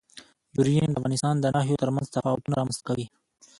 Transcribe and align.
یورانیم 0.55 0.89
د 0.91 0.95
افغانستان 0.99 1.35
د 1.39 1.45
ناحیو 1.55 1.81
ترمنځ 1.83 2.07
تفاوتونه 2.13 2.53
رامنځ 2.59 2.77
ته 2.79 2.83
کوي. 2.87 3.05